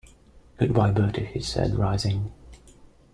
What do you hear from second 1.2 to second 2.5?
he said, rising.